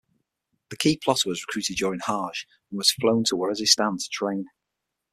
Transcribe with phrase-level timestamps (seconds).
[0.71, 4.47] The key plotter was recruited during Hajj and was flown to Waziristan to train.